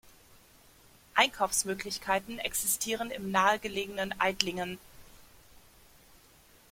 Einkaufsmöglichkeiten 1.13 2.39
existieren 2.39 3.11
im 3.11 3.29
nahegelegenen 3.29 4.19
Aidlingen. 4.19 4.79